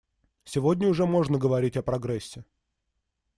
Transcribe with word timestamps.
Сегодня 0.45 0.87
уже 0.87 1.05
можно 1.05 1.37
говорить 1.37 1.77
о 1.77 1.83
прогрессе. 1.83 2.43